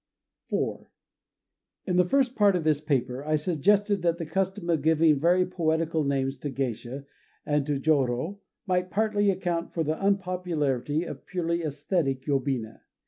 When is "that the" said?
4.01-4.25